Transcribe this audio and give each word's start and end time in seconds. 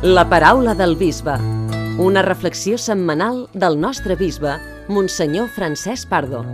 La 0.00 0.28
paraula 0.30 0.76
del 0.76 0.94
bisbe. 0.94 1.32
Una 1.98 2.22
reflexió 2.22 2.76
setmanal 2.78 3.48
del 3.52 3.74
nostre 3.80 4.14
bisbe, 4.14 4.52
Monsenyor 4.86 5.48
Francesc 5.50 6.06
Pardo. 6.06 6.44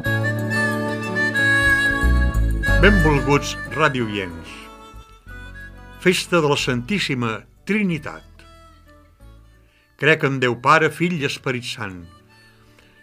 Benvolguts 2.80 3.52
radioients. 3.76 4.48
Festa 6.00 6.40
de 6.40 6.48
la 6.48 6.56
Santíssima 6.56 7.44
Trinitat. 7.68 8.24
Crec 10.00 10.24
en 10.24 10.40
Déu 10.40 10.56
Pare, 10.64 10.88
Fill 10.88 11.20
i 11.20 11.28
Esperit 11.28 11.68
Sant. 11.68 12.00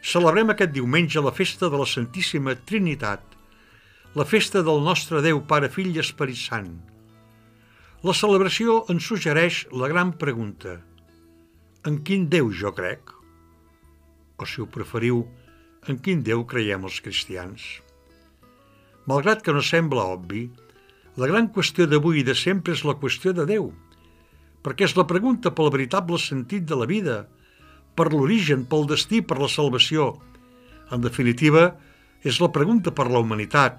Celebrem 0.02 0.50
aquest 0.50 0.74
diumenge 0.74 1.22
la 1.22 1.38
festa 1.38 1.70
de 1.70 1.78
la 1.78 1.86
Santíssima 1.86 2.58
Trinitat, 2.58 3.22
la 4.16 4.26
festa 4.26 4.66
del 4.66 4.82
nostre 4.82 5.22
Déu 5.22 5.46
Pare, 5.46 5.70
Fill 5.70 5.94
i 5.94 6.02
Esperit 6.02 6.42
Sant. 6.50 6.91
La 8.02 8.16
celebració 8.18 8.80
ens 8.90 9.06
suggereix 9.06 9.68
la 9.78 9.86
gran 9.92 10.16
pregunta 10.18 10.80
en 11.86 12.00
quin 12.06 12.24
Déu 12.34 12.48
jo 12.50 12.72
crec? 12.74 13.12
O, 14.42 14.46
si 14.50 14.64
ho 14.64 14.66
preferiu, 14.66 15.20
en 15.86 16.00
quin 16.02 16.24
Déu 16.26 16.42
creiem 16.50 16.88
els 16.90 16.98
cristians? 17.06 17.66
Malgrat 19.06 19.44
que 19.46 19.54
no 19.54 19.62
sembla 19.62 20.08
obvi, 20.16 20.48
la 21.22 21.30
gran 21.30 21.52
qüestió 21.54 21.86
d'avui 21.92 22.24
i 22.24 22.26
de 22.26 22.34
sempre 22.38 22.74
és 22.74 22.82
la 22.90 22.98
qüestió 22.98 23.36
de 23.38 23.46
Déu, 23.52 23.70
perquè 24.66 24.90
és 24.90 24.98
la 24.98 25.06
pregunta 25.14 25.54
pel 25.54 25.70
veritable 25.78 26.18
sentit 26.22 26.66
de 26.66 26.82
la 26.82 26.90
vida, 26.90 27.20
per 27.94 28.10
l'origen, 28.16 28.66
pel 28.66 28.90
destí, 28.90 29.22
per 29.22 29.38
la 29.38 29.50
salvació. 29.60 30.16
En 30.90 31.06
definitiva, 31.06 31.76
és 32.26 32.42
la 32.42 32.50
pregunta 32.50 32.90
per 32.90 33.12
la 33.14 33.22
humanitat, 33.22 33.78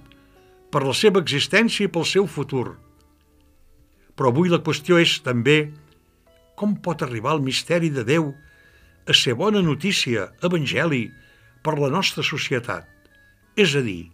per 0.71 0.87
la 0.87 0.95
seva 0.95 1.19
existència 1.27 1.91
i 1.91 1.91
pel 1.91 2.07
seu 2.07 2.31
futur. 2.31 2.79
Però 4.23 4.31
avui 4.31 4.53
la 4.53 4.61
qüestió 4.63 5.01
és 5.03 5.17
també 5.27 5.73
com 6.55 6.77
pot 6.79 7.01
arribar 7.03 7.33
el 7.35 7.41
misteri 7.43 7.89
de 7.91 8.05
Déu 8.07 8.29
a 8.31 9.15
ser 9.19 9.33
bona 9.35 9.59
notícia, 9.67 10.29
evangeli, 10.47 11.09
per 11.59 11.73
la 11.81 11.89
nostra 11.91 12.23
societat. 12.23 12.87
És 13.59 13.73
a 13.75 13.81
dir, 13.83 14.13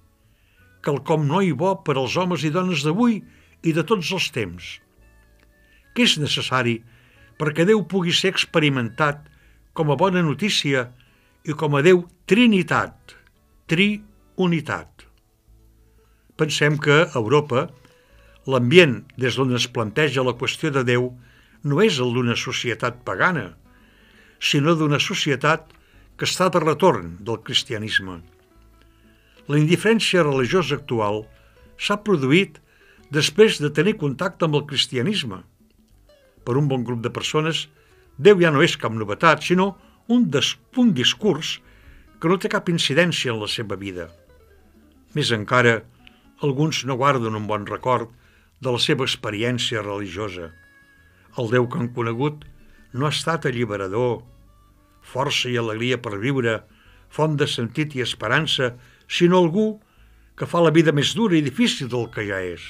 quelcom 0.81 1.27
no 1.29 1.43
i 1.45 1.51
bo 1.53 1.75
per 1.85 1.99
als 2.01 2.17
homes 2.17 2.47
i 2.49 2.51
dones 2.55 2.87
d'avui 2.87 3.19
i 3.61 3.75
de 3.77 3.85
tots 3.85 4.09
els 4.17 4.31
temps. 4.33 4.71
Què 5.93 6.07
és 6.09 6.15
necessari 6.23 6.79
perquè 7.37 7.67
Déu 7.69 7.83
pugui 7.85 8.17
ser 8.17 8.33
experimentat 8.33 9.27
com 9.77 9.93
a 9.93 9.99
bona 10.01 10.23
notícia 10.25 10.87
i 11.45 11.53
com 11.53 11.77
a 11.77 11.83
Déu 11.85 12.01
trinitat, 12.25 13.13
triunitat. 13.69 15.05
Pensem 16.41 16.81
que 16.81 16.97
Europa 17.13 17.67
l'ambient 18.49 19.03
des 19.21 19.37
d'on 19.37 19.53
es 19.57 19.67
planteja 19.69 20.25
la 20.25 20.37
qüestió 20.41 20.71
de 20.73 20.83
Déu 20.89 21.11
no 21.69 21.81
és 21.85 21.99
el 22.01 22.15
d'una 22.17 22.37
societat 22.41 23.03
pagana, 23.05 23.51
sinó 24.41 24.73
d'una 24.79 25.01
societat 25.03 25.75
que 26.17 26.25
està 26.25 26.49
de 26.49 26.63
retorn 26.65 27.19
del 27.21 27.43
cristianisme. 27.45 28.23
La 29.49 29.59
indiferència 29.61 30.25
religiosa 30.25 30.79
actual 30.79 31.27
s'ha 31.77 31.99
produït 32.07 32.57
després 33.13 33.61
de 33.61 33.71
tenir 33.75 33.99
contacte 34.01 34.49
amb 34.49 34.57
el 34.59 34.67
cristianisme. 34.71 35.43
Per 36.45 36.57
un 36.57 36.69
bon 36.73 36.85
grup 36.85 37.05
de 37.05 37.13
persones, 37.13 37.67
Déu 38.19 38.41
ja 38.43 38.51
no 38.51 38.65
és 38.65 38.75
cap 38.81 38.91
novetat, 38.91 39.45
sinó 39.47 39.77
un, 40.09 40.25
des, 40.33 40.57
un 40.77 40.89
discurs 40.97 41.59
que 42.19 42.31
no 42.33 42.39
té 42.41 42.49
cap 42.51 42.67
incidència 42.73 43.31
en 43.31 43.39
la 43.39 43.47
seva 43.47 43.77
vida. 43.79 44.09
Més 45.15 45.31
encara, 45.37 45.83
alguns 46.43 46.83
no 46.89 46.97
guarden 46.99 47.37
un 47.39 47.47
bon 47.47 47.69
record 47.69 48.11
de 48.61 48.75
la 48.75 48.81
seva 48.83 49.07
experiència 49.07 49.83
religiosa. 49.85 50.51
El 51.39 51.51
Déu 51.53 51.69
que 51.71 51.79
han 51.79 51.93
conegut 51.95 52.45
no 52.93 53.07
ha 53.07 53.15
estat 53.15 53.47
alliberador, 53.47 54.23
força 55.03 55.51
i 55.51 55.57
alegria 55.61 56.01
per 56.03 56.19
viure, 56.19 56.59
font 57.09 57.37
de 57.41 57.47
sentit 57.49 57.95
i 57.97 58.05
esperança, 58.05 58.75
sinó 59.09 59.41
algú 59.41 59.69
que 60.39 60.47
fa 60.47 60.63
la 60.63 60.75
vida 60.75 60.93
més 60.95 61.15
dura 61.17 61.39
i 61.39 61.45
difícil 61.45 61.89
del 61.91 62.09
que 62.15 62.27
ja 62.29 62.41
és. 62.45 62.63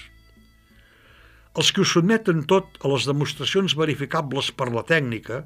Els 1.59 1.72
que 1.72 1.82
ho 1.82 1.88
sotmeten 1.88 2.44
tot 2.50 2.78
a 2.84 2.91
les 2.93 3.06
demostracions 3.09 3.75
verificables 3.76 4.53
per 4.55 4.69
la 4.70 4.84
tècnica, 4.87 5.43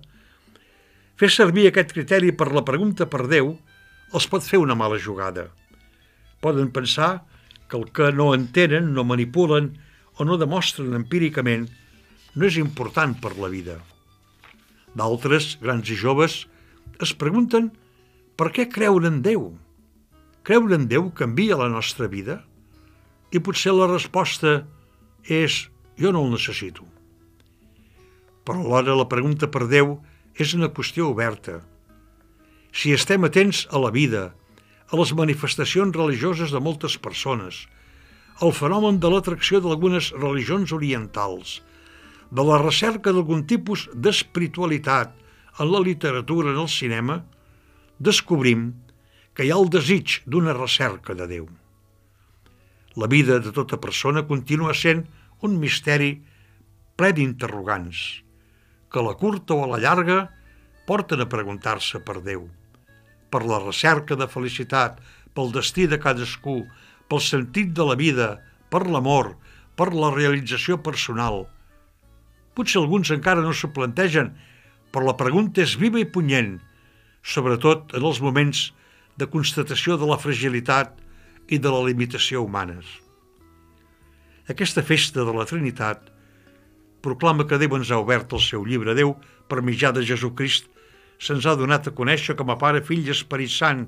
fer 1.16 1.30
servir 1.32 1.68
aquest 1.68 1.94
criteri 1.94 2.32
per 2.36 2.50
la 2.52 2.64
pregunta 2.66 3.06
per 3.08 3.24
Déu 3.30 3.54
els 4.12 4.28
pot 4.28 4.44
fer 4.44 4.60
una 4.60 4.76
mala 4.76 4.98
jugada. 5.00 5.48
Poden 6.44 6.68
pensar 6.74 7.24
que 7.70 7.78
el 7.78 7.88
que 7.96 8.10
no 8.12 8.32
entenen, 8.34 8.92
no 8.92 9.06
manipulen 9.08 9.72
o 10.18 10.26
no 10.28 10.38
demostren 10.40 10.94
empíricament 10.96 11.68
no 12.34 12.48
és 12.48 12.58
important 12.60 13.14
per 13.20 13.34
la 13.38 13.50
vida. 13.52 13.78
D'altres, 14.96 15.56
grans 15.60 15.88
i 15.88 15.96
joves, 15.96 16.42
es 17.00 17.12
pregunten 17.16 17.70
per 18.36 18.50
què 18.52 18.68
creure 18.72 19.08
en 19.08 19.20
Déu? 19.24 19.50
Creure 20.44 20.76
en 20.76 20.88
Déu 20.88 21.10
canvia 21.16 21.58
la 21.60 21.70
nostra 21.72 22.08
vida? 22.12 22.40
I 23.32 23.40
potser 23.40 23.72
la 23.76 23.88
resposta 23.88 24.62
és 25.24 25.66
jo 26.00 26.12
no 26.12 26.24
el 26.26 26.32
necessito. 26.34 26.84
Però 28.42 28.58
alhora 28.58 28.96
la 28.98 29.08
pregunta 29.08 29.48
per 29.48 29.68
Déu 29.70 29.96
és 30.34 30.54
una 30.56 30.72
qüestió 30.72 31.10
oberta. 31.12 31.60
Si 32.72 32.92
estem 32.92 33.24
atents 33.28 33.66
a 33.70 33.80
la 33.80 33.92
vida, 33.92 34.32
a 34.88 34.98
les 34.98 35.12
manifestacions 35.16 35.96
religioses 35.96 36.52
de 36.52 36.60
moltes 36.60 36.98
persones, 37.00 37.66
al 38.40 38.52
fenomen 38.56 38.98
de 39.02 39.10
l'atracció 39.12 39.60
d'algunes 39.60 40.12
religions 40.16 40.72
orientals, 40.72 41.60
de 42.32 42.44
la 42.48 42.58
recerca 42.62 43.12
d'algun 43.12 43.44
tipus 43.46 43.88
d'espiritualitat 43.92 45.12
en 45.60 45.68
la 45.72 45.80
literatura, 45.84 46.52
en 46.52 46.62
el 46.62 46.68
cinema, 46.68 47.20
descobrim 47.98 48.70
que 49.36 49.44
hi 49.44 49.52
ha 49.52 49.58
el 49.60 49.68
desig 49.72 50.22
d'una 50.26 50.56
recerca 50.56 51.14
de 51.14 51.28
Déu. 51.28 51.46
La 52.96 53.08
vida 53.08 53.38
de 53.40 53.52
tota 53.52 53.78
persona 53.80 54.24
continua 54.28 54.74
sent 54.76 55.04
un 55.44 55.58
misteri 55.60 56.14
ple 56.96 57.12
d'interrogants, 57.16 58.00
que 58.92 59.00
a 59.00 59.06
la 59.06 59.14
curta 59.16 59.56
o 59.56 59.64
a 59.64 59.70
la 59.70 59.80
llarga 59.80 60.18
porten 60.88 61.22
a 61.24 61.28
preguntar-se 61.28 62.02
per 62.04 62.20
Déu, 62.24 62.48
per 63.32 63.44
la 63.48 63.60
recerca 63.62 64.16
de 64.16 64.28
felicitat, 64.28 65.00
pel 65.32 65.52
destí 65.52 65.86
de 65.88 65.98
cadascú, 66.00 66.62
pel 67.12 67.20
sentit 67.20 67.74
de 67.76 67.84
la 67.84 67.98
vida, 68.00 68.38
per 68.72 68.86
l'amor, 68.88 69.34
per 69.76 69.90
la 69.92 70.08
realització 70.14 70.78
personal. 70.80 71.42
Potser 72.56 72.80
alguns 72.80 73.12
encara 73.12 73.44
no 73.44 73.52
s'ho 73.52 73.68
plantegen, 73.76 74.30
però 74.92 75.10
la 75.10 75.18
pregunta 75.20 75.60
és 75.60 75.76
viva 75.76 76.00
i 76.00 76.08
punyent, 76.08 76.54
sobretot 77.20 77.92
en 77.98 78.06
els 78.08 78.20
moments 78.24 78.70
de 79.20 79.28
constatació 79.28 79.98
de 80.00 80.08
la 80.08 80.16
fragilitat 80.20 80.96
i 81.52 81.58
de 81.60 81.72
la 81.72 81.82
limitació 81.84 82.40
humanes. 82.46 82.86
Aquesta 84.48 84.80
festa 84.82 85.24
de 85.24 85.34
la 85.36 85.44
Trinitat 85.48 86.08
proclama 87.04 87.44
que 87.44 87.58
Déu 87.60 87.76
ens 87.76 87.92
ha 87.92 88.00
obert 88.00 88.32
el 88.32 88.40
seu 88.40 88.64
llibre. 88.64 88.96
Déu, 88.96 89.18
per 89.48 89.60
mitjà 89.60 89.92
de 89.92 90.04
Jesucrist, 90.06 90.70
se'ns 91.20 91.44
ha 91.44 91.58
donat 91.60 91.88
a 91.88 91.94
conèixer 91.94 92.38
com 92.38 92.50
a 92.50 92.56
Pare, 92.56 92.80
Fill 92.80 93.04
i 93.04 93.12
Esperit 93.12 93.52
Sant. 93.52 93.84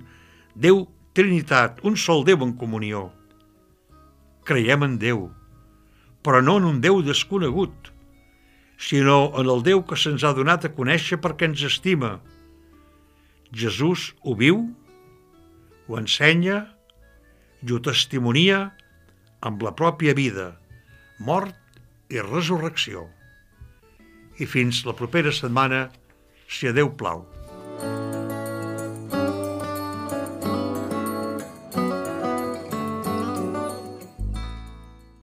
Déu, 0.55 0.85
Trinitat, 1.15 1.79
un 1.87 1.95
sol 1.95 2.25
Déu 2.27 2.41
en 2.43 2.57
comunió. 2.59 3.05
Creiem 4.43 4.83
en 4.83 4.95
Déu, 4.99 5.29
però 6.27 6.41
no 6.43 6.57
en 6.59 6.65
un 6.67 6.81
Déu 6.83 7.05
desconegut, 7.07 7.93
sinó 8.83 9.31
en 9.39 9.47
el 9.53 9.63
Déu 9.63 9.85
que 9.87 9.95
se'ns 9.95 10.25
ha 10.27 10.33
donat 10.35 10.67
a 10.67 10.73
conèixer 10.75 11.21
perquè 11.23 11.47
ens 11.47 11.63
estima. 11.69 12.17
Jesús 13.55 14.09
ho 14.27 14.35
viu, 14.41 14.59
ho 15.87 16.01
ensenya 16.01 16.65
i 17.63 17.71
ho 17.71 17.79
testimonia 17.79 18.65
amb 19.39 19.63
la 19.63 19.71
pròpia 19.79 20.17
vida, 20.19 20.49
mort 21.23 21.55
i 22.11 22.19
resurrecció. 22.27 23.07
I 24.43 24.51
fins 24.51 24.83
la 24.83 24.99
propera 24.99 25.31
setmana, 25.31 25.87
si 26.51 26.67
a 26.67 26.75
Déu 26.75 26.91
plau. 26.99 27.23